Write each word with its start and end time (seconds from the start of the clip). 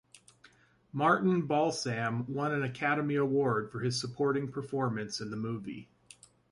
Martin 0.93 1.45
Balsam 1.45 2.25
won 2.25 2.51
an 2.53 2.63
Academy 2.63 3.13
Award 3.17 3.71
for 3.71 3.81
his 3.81 4.01
supporting 4.01 4.51
performance 4.51 5.21
in 5.21 5.29
the 5.29 5.37
movie. 5.37 5.91